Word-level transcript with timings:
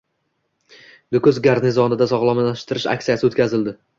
Nukus 1.15 1.37
garnizonida 1.49 2.09
sog‘lomlashtirish 2.13 2.91
aksiyasi 2.97 3.29
o‘tkazildi 3.31 3.79